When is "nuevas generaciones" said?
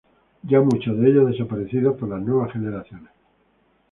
2.23-3.11